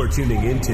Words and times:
You're 0.00 0.08
tuning 0.08 0.44
into 0.44 0.72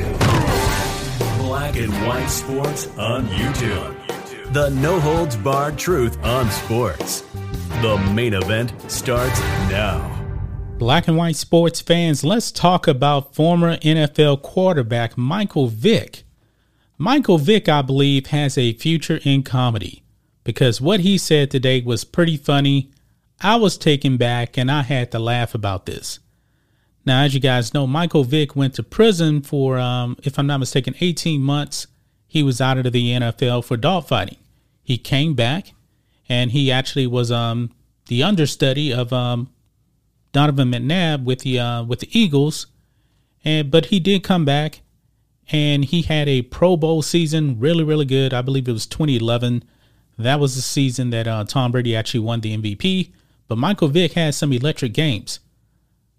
Black 1.38 1.74
and 1.74 1.92
White 2.06 2.28
Sports 2.28 2.86
on 2.96 3.26
YouTube. 3.26 4.52
The 4.52 4.68
no 4.70 5.00
holds 5.00 5.34
barred 5.34 5.76
truth 5.76 6.16
on 6.24 6.48
sports. 6.48 7.22
The 7.82 7.98
main 8.14 8.34
event 8.34 8.72
starts 8.88 9.40
now. 9.68 10.12
Black 10.78 11.08
and 11.08 11.16
white 11.16 11.34
sports 11.34 11.80
fans, 11.80 12.22
let's 12.22 12.52
talk 12.52 12.86
about 12.86 13.34
former 13.34 13.78
NFL 13.78 14.42
quarterback 14.42 15.18
Michael 15.18 15.66
Vick. 15.66 16.22
Michael 16.96 17.38
Vick, 17.38 17.68
I 17.68 17.82
believe, 17.82 18.28
has 18.28 18.56
a 18.56 18.74
future 18.74 19.18
in 19.24 19.42
comedy 19.42 20.04
because 20.44 20.80
what 20.80 21.00
he 21.00 21.18
said 21.18 21.50
today 21.50 21.80
was 21.80 22.04
pretty 22.04 22.36
funny. 22.36 22.92
I 23.40 23.56
was 23.56 23.76
taken 23.76 24.18
back 24.18 24.56
and 24.56 24.70
I 24.70 24.82
had 24.82 25.10
to 25.10 25.18
laugh 25.18 25.52
about 25.52 25.84
this. 25.84 26.20
Now, 27.06 27.22
as 27.22 27.32
you 27.32 27.40
guys 27.40 27.72
know, 27.72 27.86
Michael 27.86 28.24
Vick 28.24 28.56
went 28.56 28.74
to 28.74 28.82
prison 28.82 29.40
for, 29.40 29.78
um, 29.78 30.16
if 30.24 30.38
I'm 30.38 30.46
not 30.46 30.58
mistaken, 30.58 30.94
18 31.00 31.40
months. 31.40 31.86
He 32.26 32.42
was 32.42 32.60
out 32.60 32.84
of 32.84 32.92
the 32.92 33.12
NFL 33.12 33.64
for 33.64 33.76
dogfighting. 33.76 34.38
He 34.82 34.98
came 34.98 35.34
back 35.34 35.72
and 36.28 36.50
he 36.50 36.70
actually 36.72 37.06
was 37.06 37.30
um, 37.30 37.70
the 38.06 38.22
understudy 38.22 38.92
of 38.92 39.12
um, 39.12 39.50
Donovan 40.32 40.70
McNabb 40.70 41.24
with 41.24 41.40
the 41.40 41.58
uh, 41.58 41.84
with 41.84 42.00
the 42.00 42.18
Eagles, 42.18 42.66
and 43.44 43.70
but 43.70 43.86
he 43.86 44.00
did 44.00 44.22
come 44.22 44.44
back, 44.44 44.80
and 45.50 45.84
he 45.84 46.02
had 46.02 46.28
a 46.28 46.42
Pro 46.42 46.76
Bowl 46.76 47.02
season, 47.02 47.58
really 47.58 47.84
really 47.84 48.04
good. 48.04 48.34
I 48.34 48.42
believe 48.42 48.68
it 48.68 48.72
was 48.72 48.86
2011. 48.86 49.64
That 50.18 50.40
was 50.40 50.56
the 50.56 50.62
season 50.62 51.10
that 51.10 51.28
uh, 51.28 51.44
Tom 51.44 51.72
Brady 51.72 51.94
actually 51.94 52.20
won 52.20 52.40
the 52.40 52.56
MVP. 52.56 53.12
But 53.48 53.58
Michael 53.58 53.88
Vick 53.88 54.14
had 54.14 54.34
some 54.34 54.52
electric 54.52 54.92
games. 54.92 55.40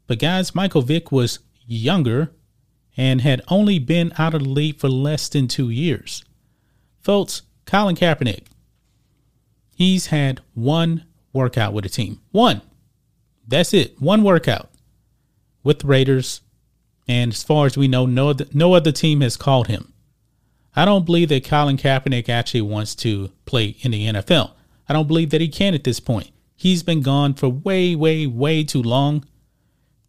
But 0.08 0.20
guys, 0.20 0.56
Michael 0.56 0.82
Vick 0.82 1.12
was 1.12 1.40
younger 1.66 2.32
and 2.96 3.22
had 3.22 3.42
only 3.50 3.78
been 3.78 4.14
out 4.18 4.34
of 4.34 4.44
the 4.44 4.50
league 4.50 4.80
for 4.80 4.90
less 4.90 5.30
than 5.30 5.48
two 5.48 5.70
years. 5.70 6.24
Folks, 7.02 7.44
Colin 7.66 7.96
Kaepernick, 7.96 8.46
he's 9.76 10.08
had 10.08 10.42
one 10.54 11.06
workout 11.34 11.74
with 11.74 11.86
a 11.86 11.90
team. 11.90 12.22
One. 12.32 12.62
That's 13.48 13.74
it. 13.74 14.02
One 14.02 14.24
workout 14.24 14.70
with 15.64 15.80
the 15.80 15.88
Raiders. 15.88 16.42
And 17.08 17.32
as 17.32 17.44
far 17.44 17.66
as 17.66 17.78
we 17.78 17.88
know, 17.88 18.06
no, 18.06 18.34
no 18.54 18.74
other 18.74 18.92
team 18.92 19.22
has 19.22 19.38
called 19.38 19.68
him. 19.68 19.94
I 20.76 20.86
don't 20.86 21.06
believe 21.06 21.30
that 21.30 21.46
Colin 21.46 21.78
Kaepernick 21.78 22.30
actually 22.30 22.62
wants 22.62 22.94
to 22.96 23.32
play 23.46 23.78
in 23.82 23.92
the 23.92 24.08
NFL. 24.08 24.52
I 24.90 24.94
don't 24.94 25.08
believe 25.08 25.30
that 25.30 25.42
he 25.42 25.48
can 25.48 25.74
at 25.74 25.84
this 25.84 26.00
point. 26.00 26.32
He's 26.56 26.84
been 26.84 27.02
gone 27.02 27.34
for 27.34 27.50
way, 27.50 27.96
way, 27.96 28.28
way 28.28 28.64
too 28.64 28.82
long. 28.82 29.26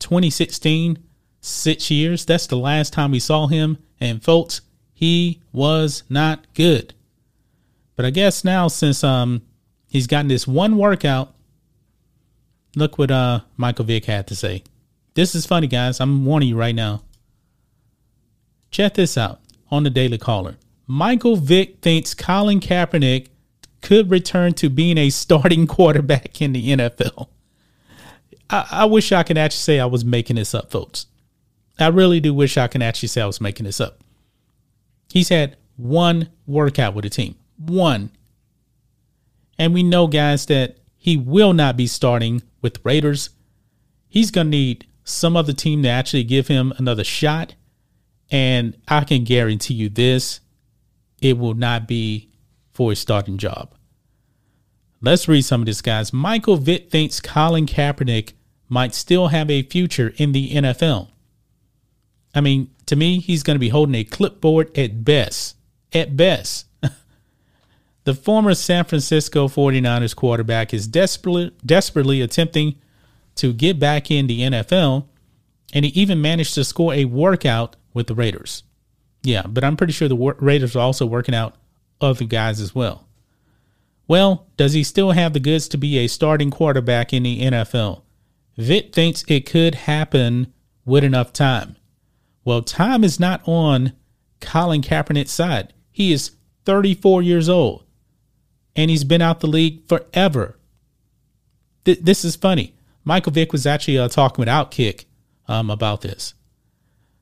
2016, 0.00 0.98
six 1.40 1.90
years. 1.90 2.24
That's 2.24 2.46
the 2.46 2.56
last 2.56 2.92
time 2.92 3.12
we 3.12 3.20
saw 3.20 3.46
him. 3.46 3.78
And 4.00 4.22
folks, 4.22 4.60
he 4.92 5.40
was 5.52 6.02
not 6.08 6.46
good. 6.54 6.94
But 7.96 8.04
I 8.04 8.10
guess 8.10 8.44
now 8.44 8.68
since 8.68 9.02
um 9.02 9.42
he's 9.88 10.06
gotten 10.06 10.28
this 10.28 10.46
one 10.46 10.76
workout, 10.76 11.34
look 12.76 12.98
what 12.98 13.10
uh 13.10 13.40
Michael 13.56 13.84
Vick 13.84 14.04
had 14.04 14.26
to 14.28 14.36
say. 14.36 14.62
This 15.14 15.34
is 15.34 15.46
funny, 15.46 15.66
guys. 15.66 16.00
I'm 16.00 16.24
warning 16.24 16.50
you 16.50 16.56
right 16.56 16.74
now. 16.74 17.02
Check 18.70 18.94
this 18.94 19.18
out 19.18 19.40
on 19.70 19.82
the 19.82 19.90
Daily 19.90 20.18
Caller. 20.18 20.56
Michael 20.86 21.36
Vick 21.36 21.80
thinks 21.80 22.14
Colin 22.14 22.60
Kaepernick 22.60 23.28
could 23.82 24.10
return 24.10 24.54
to 24.54 24.70
being 24.70 24.98
a 24.98 25.10
starting 25.10 25.66
quarterback 25.76 26.40
in 26.40 26.52
the 26.52 26.70
NFL. 26.70 27.28
I, 28.50 28.66
I 28.70 28.84
wish 28.84 29.12
I 29.12 29.22
could 29.22 29.38
actually 29.38 29.58
say 29.58 29.80
I 29.80 29.86
was 29.86 30.04
making 30.04 30.36
this 30.36 30.54
up, 30.54 30.70
folks. 30.70 31.06
I 31.78 31.88
really 31.88 32.20
do 32.20 32.34
wish 32.34 32.56
I 32.56 32.68
could 32.68 32.82
actually 32.82 33.08
say 33.08 33.22
I 33.22 33.26
was 33.26 33.40
making 33.40 33.64
this 33.64 33.80
up. 33.80 34.00
He's 35.10 35.28
had 35.28 35.56
one 35.76 36.30
workout 36.46 36.94
with 36.94 37.04
the 37.04 37.10
team. 37.10 37.36
One. 37.56 38.10
And 39.58 39.74
we 39.74 39.82
know, 39.82 40.06
guys, 40.06 40.46
that 40.46 40.78
he 40.96 41.16
will 41.16 41.52
not 41.52 41.76
be 41.76 41.86
starting 41.86 42.42
with 42.60 42.84
Raiders. 42.84 43.30
He's 44.08 44.30
going 44.30 44.48
to 44.48 44.50
need 44.50 44.86
some 45.04 45.36
other 45.36 45.52
team 45.52 45.82
to 45.82 45.88
actually 45.88 46.24
give 46.24 46.48
him 46.48 46.72
another 46.78 47.04
shot. 47.04 47.54
And 48.30 48.76
I 48.88 49.04
can 49.04 49.24
guarantee 49.24 49.74
you 49.74 49.88
this 49.88 50.40
it 51.20 51.38
will 51.38 51.54
not 51.54 51.88
be 51.88 52.30
for 52.70 52.92
a 52.92 52.96
starting 52.96 53.38
job. 53.38 53.74
Let's 55.00 55.28
read 55.28 55.42
some 55.42 55.62
of 55.62 55.66
this, 55.66 55.80
guys. 55.80 56.12
Michael 56.12 56.56
Vick 56.56 56.90
thinks 56.90 57.20
Colin 57.20 57.66
Kaepernick 57.66 58.32
might 58.68 58.94
still 58.94 59.28
have 59.28 59.50
a 59.50 59.62
future 59.62 60.12
in 60.16 60.32
the 60.32 60.52
NFL. 60.52 61.08
I 62.34 62.40
mean, 62.40 62.70
to 62.86 62.96
me, 62.96 63.20
he's 63.20 63.42
going 63.42 63.54
to 63.54 63.60
be 63.60 63.70
holding 63.70 63.94
a 63.94 64.04
clipboard 64.04 64.76
at 64.76 65.04
best. 65.04 65.56
At 65.92 66.16
best. 66.16 66.66
the 68.04 68.14
former 68.14 68.54
San 68.54 68.84
Francisco 68.84 69.48
49ers 69.48 70.14
quarterback 70.14 70.74
is 70.74 70.86
desperately, 70.86 71.52
desperately 71.64 72.20
attempting 72.20 72.76
to 73.36 73.52
get 73.52 73.78
back 73.78 74.10
in 74.10 74.26
the 74.26 74.40
NFL, 74.40 75.06
and 75.72 75.84
he 75.84 75.90
even 76.00 76.20
managed 76.20 76.54
to 76.54 76.64
score 76.64 76.92
a 76.92 77.04
workout 77.04 77.76
with 77.94 78.06
the 78.08 78.14
Raiders. 78.14 78.64
Yeah, 79.22 79.42
but 79.46 79.64
I'm 79.64 79.76
pretty 79.76 79.92
sure 79.92 80.08
the 80.08 80.16
Raiders 80.16 80.76
are 80.76 80.80
also 80.80 81.06
working 81.06 81.34
out 81.34 81.54
other 82.00 82.24
guys 82.24 82.60
as 82.60 82.74
well. 82.74 83.06
Well, 84.06 84.46
does 84.56 84.72
he 84.72 84.82
still 84.82 85.10
have 85.10 85.34
the 85.34 85.40
goods 85.40 85.68
to 85.68 85.76
be 85.76 85.98
a 85.98 86.08
starting 86.08 86.50
quarterback 86.50 87.12
in 87.12 87.24
the 87.24 87.42
NFL? 87.42 88.02
Vick 88.58 88.92
thinks 88.92 89.24
it 89.28 89.46
could 89.46 89.74
happen 89.76 90.52
with 90.84 91.04
enough 91.04 91.32
time. 91.32 91.76
Well, 92.44 92.60
time 92.60 93.04
is 93.04 93.20
not 93.20 93.40
on 93.46 93.92
Colin 94.40 94.82
Kaepernick's 94.82 95.30
side. 95.30 95.72
He 95.92 96.12
is 96.12 96.32
34 96.64 97.22
years 97.22 97.48
old 97.48 97.84
and 98.74 98.90
he's 98.90 99.04
been 99.04 99.22
out 99.22 99.40
the 99.40 99.46
league 99.46 99.86
forever. 99.88 100.58
Th- 101.84 102.00
this 102.00 102.24
is 102.24 102.36
funny. 102.36 102.74
Michael 103.04 103.32
Vick 103.32 103.52
was 103.52 103.66
actually 103.66 103.98
uh, 103.98 104.08
talking 104.08 104.42
with 104.42 104.48
Outkick 104.48 105.04
um, 105.46 105.70
about 105.70 106.00
this. 106.00 106.34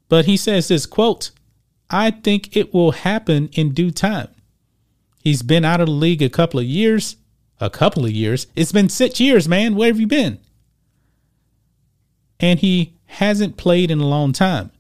But 0.09 0.25
he 0.25 0.37
says 0.37 0.69
this 0.69 0.87
quote, 0.87 1.31
I 1.91 2.11
think 2.11 2.57
it 2.57 2.73
will 2.73 2.93
happen 2.93 3.49
in 3.53 3.73
due 3.73 3.91
time. 3.91 4.29
He's 5.23 5.43
been 5.43 5.65
out 5.65 5.81
of 5.81 5.87
the 5.87 5.93
league 5.93 6.23
a 6.23 6.31
couple 6.31 6.61
of 6.61 6.67
years. 6.67 7.17
A 7.61 7.71
couple 7.71 8.05
of 8.05 8.11
years. 8.11 8.47
It's 8.55 8.73
been 8.73 8.89
six 8.89 9.19
years, 9.19 9.49
man. 9.49 9.77
Where 9.77 9.89
have 9.89 10.01
you 10.01 10.07
been? 10.07 10.41
And 12.41 12.61
he 12.61 12.95
hasn't 13.07 13.57
played 13.57 13.91
in 13.91 14.01
a 14.01 14.07
long 14.07 14.33
time. 14.33 14.71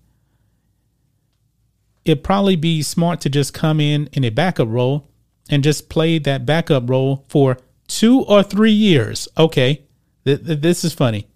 It'd 2.04 2.24
probably 2.24 2.56
be 2.56 2.82
smart 2.82 3.20
to 3.22 3.30
just 3.30 3.52
come 3.52 3.80
in 3.80 4.08
in 4.12 4.24
a 4.24 4.30
backup 4.30 4.68
role 4.68 5.08
and 5.48 5.64
just 5.64 5.88
play 5.88 6.18
that 6.20 6.46
backup 6.46 6.88
role 6.88 7.24
for 7.28 7.58
two 7.88 8.22
or 8.22 8.42
three 8.42 8.72
years. 8.72 9.28
Okay, 9.36 9.82
th- 10.24 10.44
th- 10.44 10.60
this 10.60 10.84
is 10.84 10.92
funny. 10.92 11.26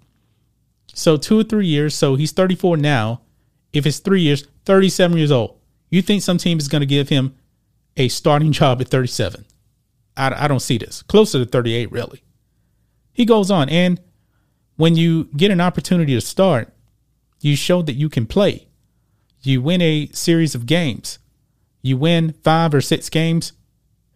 So, 0.95 1.17
two 1.17 1.41
or 1.41 1.45
three 1.45 1.67
years. 1.67 1.95
So, 1.95 2.17
he's 2.17 2.33
34 2.33 2.77
now. 2.77 3.23
If 3.73 3.87
it's 3.87 3.99
three 3.99 4.23
years, 4.23 4.47
37 4.65 5.17
years 5.17 5.31
old. 5.31 5.59
You 5.89 6.03
think 6.03 6.23
some 6.23 6.39
team 6.39 6.59
is 6.59 6.69
going 6.69 6.81
to 6.81 6.87
give 6.87 7.09
him 7.09 7.35
a 7.97 8.09
starting 8.09 8.53
job 8.53 8.81
at 8.81 8.89
37? 8.89 9.45
I, 10.17 10.45
I 10.45 10.49
don't 10.49 10.61
see 10.61 10.79
this. 10.79 11.03
Closer 11.03 11.39
to 11.39 11.45
38, 11.45 11.91
really. 11.91 12.23
He 13.13 13.25
goes 13.25 13.51
on, 13.51 13.69
and 13.69 14.01
when 14.81 14.97
you 14.97 15.25
get 15.37 15.51
an 15.51 15.61
opportunity 15.61 16.15
to 16.15 16.21
start, 16.23 16.73
you 17.43 17.55
show 17.55 17.83
that 17.83 17.97
you 17.97 18.09
can 18.09 18.25
play. 18.25 18.67
You 19.43 19.61
win 19.61 19.83
a 19.83 20.07
series 20.13 20.55
of 20.55 20.65
games. 20.65 21.19
You 21.83 21.99
win 21.99 22.33
five 22.43 22.73
or 22.73 22.81
six 22.81 23.11
games. 23.11 23.53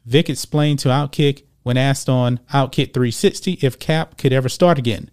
Vick 0.06 0.31
explained 0.31 0.78
to 0.78 0.88
Outkick 0.88 1.43
when 1.64 1.76
asked 1.76 2.08
on 2.08 2.40
Outkick 2.50 2.94
360 2.94 3.58
if 3.61 3.78
Cap 3.78 4.16
could 4.16 4.32
ever 4.32 4.49
start 4.49 4.78
again. 4.78 5.11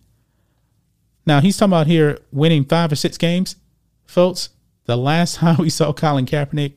Now 1.25 1.41
he's 1.41 1.57
talking 1.57 1.73
about 1.73 1.87
here 1.87 2.17
winning 2.31 2.63
five 2.63 2.89
or 2.93 2.95
six 2.95 3.17
games. 3.17 3.57
Folks, 4.05 4.51
the 4.85 4.95
last 4.95 5.35
time 5.39 5.57
we 5.57 5.69
saw 5.69 5.91
Colin 5.91 6.25
Kaepernick, 6.25 6.75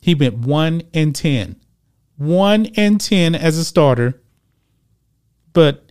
he 0.00 0.14
went 0.14 0.38
one 0.38 0.82
and 0.94 1.16
ten. 1.16 1.56
One 2.16 2.66
and 2.76 3.00
ten 3.00 3.34
as 3.34 3.58
a 3.58 3.64
starter. 3.64 4.22
But 5.52 5.87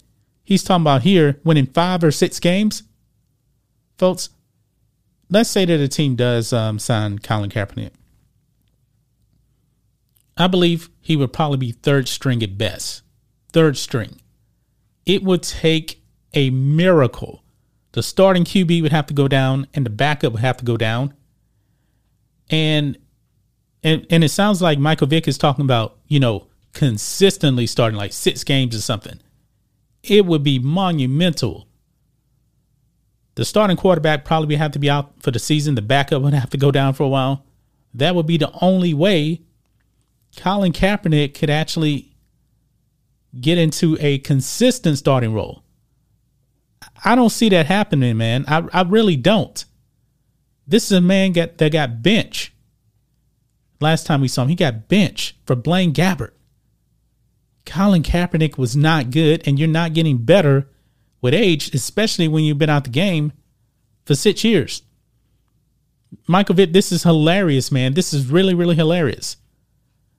he's 0.47 0.63
talking 0.63 0.83
about 0.83 1.01
here 1.01 1.41
winning 1.43 1.65
five 1.65 2.01
or 2.05 2.09
six 2.09 2.39
games. 2.39 2.83
Folks, 3.97 4.29
let's 5.29 5.49
say 5.49 5.65
that 5.65 5.81
a 5.81 5.89
team 5.89 6.15
does 6.15 6.53
um, 6.53 6.79
sign 6.79 7.19
Colin 7.19 7.49
Kaepernick. 7.49 7.91
I 10.37 10.47
believe 10.47 10.89
he 11.01 11.17
would 11.17 11.33
probably 11.33 11.57
be 11.57 11.73
third 11.73 12.07
string 12.07 12.41
at 12.41 12.57
best. 12.57 13.01
Third 13.51 13.75
string. 13.77 14.21
It 15.05 15.21
would 15.21 15.43
take 15.43 16.01
a 16.33 16.49
miracle. 16.49 17.43
The 17.91 18.01
starting 18.01 18.45
QB 18.45 18.81
would 18.83 18.93
have 18.93 19.07
to 19.07 19.13
go 19.13 19.27
down 19.27 19.67
and 19.73 19.85
the 19.85 19.89
backup 19.89 20.31
would 20.31 20.41
have 20.41 20.57
to 20.57 20.65
go 20.65 20.77
down. 20.77 21.13
And 22.49 22.97
and 23.83 24.07
and 24.09 24.23
it 24.23 24.29
sounds 24.29 24.61
like 24.61 24.79
Michael 24.79 25.07
Vick 25.07 25.27
is 25.27 25.37
talking 25.37 25.65
about, 25.65 25.97
you 26.07 26.21
know, 26.21 26.47
consistently 26.71 27.67
starting 27.67 27.97
like 27.97 28.13
six 28.13 28.45
games 28.45 28.73
or 28.73 28.81
something. 28.81 29.19
It 30.09 30.25
would 30.25 30.43
be 30.43 30.59
monumental. 30.59 31.67
The 33.35 33.45
starting 33.45 33.77
quarterback 33.77 34.25
probably 34.25 34.47
would 34.47 34.59
have 34.59 34.71
to 34.71 34.79
be 34.79 34.89
out 34.89 35.21
for 35.21 35.31
the 35.31 35.39
season. 35.39 35.75
The 35.75 35.81
backup 35.81 36.21
would 36.21 36.33
have 36.33 36.49
to 36.51 36.57
go 36.57 36.71
down 36.71 36.93
for 36.93 37.03
a 37.03 37.09
while. 37.09 37.45
That 37.93 38.15
would 38.15 38.25
be 38.25 38.37
the 38.37 38.51
only 38.61 38.93
way 38.93 39.41
Colin 40.35 40.73
Kaepernick 40.73 41.33
could 41.33 41.49
actually 41.49 42.15
get 43.39 43.57
into 43.57 43.97
a 43.99 44.19
consistent 44.19 44.97
starting 44.97 45.33
role. 45.33 45.63
I 47.03 47.15
don't 47.15 47.29
see 47.29 47.49
that 47.49 47.65
happening, 47.65 48.17
man. 48.17 48.45
I, 48.47 48.67
I 48.73 48.81
really 48.83 49.15
don't. 49.15 49.63
This 50.67 50.85
is 50.85 50.97
a 50.97 51.01
man 51.01 51.31
get, 51.31 51.57
that 51.59 51.71
got 51.71 52.01
bench. 52.01 52.53
Last 53.79 54.05
time 54.05 54.21
we 54.21 54.27
saw 54.27 54.43
him, 54.43 54.49
he 54.49 54.55
got 54.55 54.87
bench 54.87 55.35
for 55.45 55.55
Blaine 55.55 55.93
Gabbert. 55.93 56.31
Colin 57.67 58.01
Kaepernick 58.01 58.57
was 58.57 58.75
not 58.75 59.11
good, 59.11 59.43
and 59.45 59.59
you're 59.59 59.67
not 59.67 59.93
getting 59.93 60.17
better 60.17 60.67
with 61.21 61.33
age, 61.33 61.73
especially 61.75 62.27
when 62.27 62.43
you've 62.43 62.57
been 62.57 62.69
out 62.69 62.85
the 62.85 62.89
game 62.89 63.33
for 64.05 64.15
six 64.15 64.43
years. 64.43 64.81
Michael 66.25 66.55
Vick, 66.55 66.73
this 66.73 66.91
is 66.91 67.03
hilarious, 67.03 67.71
man. 67.71 67.93
This 67.93 68.13
is 68.13 68.27
really, 68.27 68.53
really 68.53 68.75
hilarious. 68.75 69.37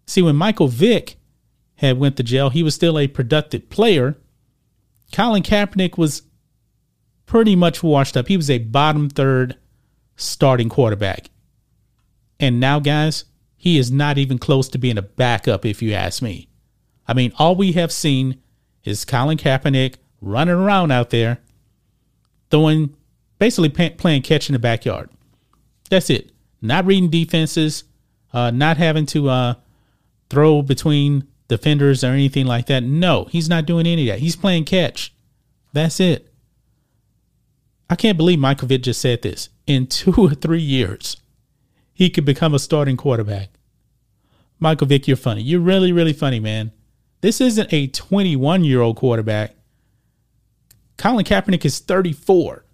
See, 0.07 0.23
when 0.23 0.37
Michael 0.37 0.69
Vick 0.69 1.17
had 1.77 1.99
went 1.99 2.17
to 2.19 2.23
jail, 2.23 2.51
he 2.51 2.63
was 2.63 2.75
still 2.75 2.99
a 2.99 3.09
productive 3.09 3.71
player. 3.71 4.17
Colin 5.13 5.43
Kaepernick 5.43 5.97
was 5.97 6.23
pretty 7.25 7.57
much 7.57 7.83
washed 7.83 8.17
up. 8.17 8.29
He 8.29 8.37
was 8.37 8.51
a 8.51 8.59
bottom 8.59 9.09
third 9.09 9.57
starting 10.17 10.69
quarterback. 10.69 11.31
And 12.39 12.61
now, 12.61 12.79
guys, 12.79 13.25
he 13.57 13.79
is 13.79 13.91
not 13.91 14.19
even 14.19 14.39
close 14.39 14.69
to 14.69 14.79
being 14.79 14.99
a 14.99 15.03
backup, 15.03 15.65
if 15.65 15.81
you 15.81 15.95
ask 15.95 16.23
me. 16.23 16.48
I 17.09 17.15
mean, 17.15 17.33
all 17.39 17.57
we 17.57 17.73
have 17.73 17.91
seen 17.91 18.41
is 18.85 19.05
Colin 19.05 19.39
Kaepernick 19.39 19.95
running 20.21 20.55
around 20.55 20.91
out 20.93 21.11
there, 21.11 21.39
throwing, 22.51 22.95
basically 23.39 23.71
playing 23.71 24.23
catch 24.23 24.49
in 24.49 24.53
the 24.53 24.59
backyard. 24.59 25.09
That's 25.91 26.11
it. 26.11 26.31
Not 26.61 26.85
reading 26.85 27.09
defenses, 27.09 27.85
uh, 28.33 28.51
not 28.51 28.77
having 28.77 29.07
to 29.07 29.31
uh, 29.31 29.55
throw 30.29 30.61
between 30.61 31.27
defenders 31.49 32.05
or 32.05 32.09
anything 32.09 32.47
like 32.47 32.67
that. 32.67 32.83
No, 32.83 33.25
he's 33.25 33.49
not 33.49 33.65
doing 33.65 33.87
any 33.87 34.09
of 34.09 34.15
that. 34.15 34.21
He's 34.21 34.37
playing 34.37 34.67
catch. 34.67 35.15
That's 35.73 36.01
it. 36.01 36.31
I 37.89 37.97
can't 37.97 38.19
believe 38.19 38.39
Michael 38.39 38.69
Vick 38.69 38.83
just 38.83 39.01
said 39.01 39.23
this. 39.23 39.49
In 39.67 39.87
two 39.87 40.15
or 40.19 40.35
three 40.35 40.61
years, 40.61 41.17
he 41.95 42.11
could 42.11 42.25
become 42.27 42.55
a 42.55 42.59
starting 42.59 42.97
quarterback. 42.97 43.49
Michael 44.61 44.87
Vick, 44.87 45.09
you're 45.09 45.17
funny. 45.17 45.41
You're 45.41 45.61
really, 45.61 45.93
really 45.93 46.13
funny, 46.13 46.41
man. 46.41 46.73
This 47.21 47.41
isn't 47.41 47.73
a 47.73 47.89
21 47.89 48.65
year 48.65 48.81
old 48.81 48.97
quarterback. 48.97 49.55
Colin 50.97 51.25
Kaepernick 51.25 51.65
is 51.65 51.79
34. 51.79 52.65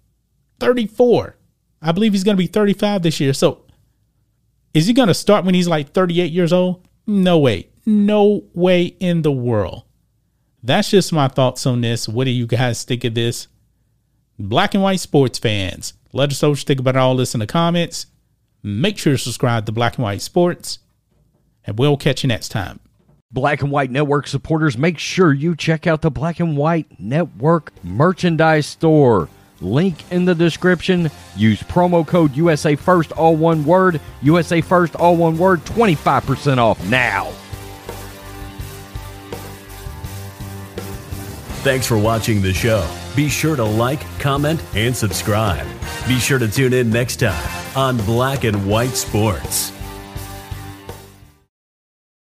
34. 0.59 1.35
I 1.81 1.91
believe 1.91 2.13
he's 2.13 2.23
going 2.23 2.37
to 2.37 2.43
be 2.43 2.47
35 2.47 3.03
this 3.03 3.19
year. 3.19 3.33
So 3.33 3.65
is 4.73 4.87
he 4.87 4.93
going 4.93 5.07
to 5.07 5.13
start 5.13 5.45
when 5.45 5.55
he's 5.55 5.67
like 5.67 5.93
38 5.93 6.31
years 6.31 6.51
old? 6.51 6.87
No 7.07 7.39
way. 7.39 7.69
No 7.85 8.43
way 8.53 8.85
in 8.99 9.21
the 9.21 9.31
world. 9.31 9.83
That's 10.63 10.89
just 10.89 11.13
my 11.13 11.27
thoughts 11.27 11.65
on 11.67 11.81
this. 11.81 12.09
What 12.09 12.25
do 12.25 12.31
you 12.31 12.47
guys 12.47 12.83
think 12.83 13.03
of 13.03 13.13
this? 13.13 13.47
Black 14.39 14.73
and 14.73 14.83
white 14.83 14.99
sports 14.99 15.39
fans, 15.39 15.93
let 16.11 16.31
us 16.31 16.41
know 16.41 16.49
what 16.49 16.59
you 16.59 16.65
think 16.65 16.79
about 16.79 16.95
all 16.95 17.15
this 17.15 17.35
in 17.35 17.39
the 17.39 17.47
comments. 17.47 18.07
Make 18.63 18.97
sure 18.97 19.13
to 19.13 19.17
subscribe 19.17 19.65
to 19.67 19.71
Black 19.71 19.97
and 19.97 20.03
White 20.03 20.23
Sports, 20.23 20.79
and 21.63 21.77
we'll 21.77 21.97
catch 21.97 22.23
you 22.23 22.27
next 22.27 22.49
time. 22.49 22.79
Black 23.35 23.61
and 23.61 23.69
White 23.69 23.91
Network 23.91 24.27
supporters, 24.27 24.77
make 24.77 24.97
sure 24.97 25.33
you 25.33 25.57
check 25.57 25.85
out 25.85 26.01
the 26.01 26.09
Black 26.09 26.39
and 26.39 26.55
White 26.55 26.87
Network 26.97 27.73
merchandise 27.83 28.65
store. 28.65 29.27
Link 29.59 30.09
in 30.09 30.23
the 30.23 30.33
description. 30.33 31.11
Use 31.35 31.61
promo 31.61 32.07
code 32.07 32.35
USA 32.35 32.75
First, 32.75 33.11
all 33.11 33.35
one 33.35 33.65
word. 33.65 33.99
USA 34.21 34.61
First, 34.61 34.95
all 34.95 35.17
one 35.17 35.37
word. 35.37 35.59
25% 35.65 36.57
off 36.57 36.83
now. 36.89 37.25
Thanks 41.61 41.85
for 41.85 41.97
watching 41.97 42.41
the 42.41 42.53
show. 42.53 42.89
Be 43.17 43.27
sure 43.27 43.57
to 43.57 43.63
like, 43.65 43.99
comment, 44.19 44.63
and 44.75 44.95
subscribe. 44.95 45.67
Be 46.07 46.19
sure 46.19 46.39
to 46.39 46.47
tune 46.47 46.73
in 46.73 46.89
next 46.89 47.17
time 47.17 47.75
on 47.75 47.97
Black 48.05 48.45
and 48.45 48.65
White 48.65 48.95
Sports. 48.95 49.74